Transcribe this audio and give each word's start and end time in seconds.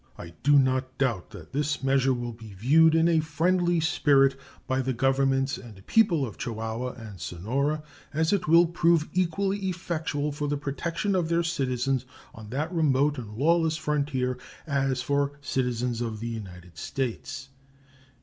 I 0.17 0.33
do 0.41 0.57
not 0.57 0.97
doubt 0.97 1.29
that 1.29 1.53
this 1.53 1.83
measure 1.83 2.11
will 2.11 2.31
be 2.33 2.55
viewed 2.55 2.95
in 2.95 3.07
a 3.07 3.19
friendly 3.19 3.79
spirit 3.79 4.35
by 4.65 4.81
the 4.81 4.93
governments 4.93 5.59
and 5.59 5.85
people 5.85 6.25
of 6.25 6.39
Chihuahua 6.39 6.93
and 6.93 7.21
Sonora, 7.21 7.83
as 8.11 8.33
it 8.33 8.47
will 8.47 8.65
prove 8.65 9.07
equally 9.13 9.67
effectual 9.69 10.31
for 10.31 10.47
the 10.47 10.57
protection 10.57 11.13
of 11.13 11.29
their 11.29 11.43
citizens 11.43 12.05
on 12.33 12.49
that 12.49 12.73
remote 12.73 13.19
and 13.19 13.35
lawless 13.37 13.77
frontier 13.77 14.39
as 14.65 15.03
for 15.03 15.33
citizens 15.39 16.01
of 16.01 16.19
the 16.19 16.29
United 16.29 16.79
States. 16.79 17.49